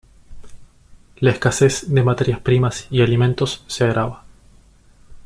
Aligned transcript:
La 1.17 1.29
escasez 1.29 1.93
de 1.93 2.01
materias 2.01 2.39
primas 2.39 2.87
y 2.89 3.03
alimentos 3.03 3.63
se 3.67 3.83
agrava. 3.83 4.23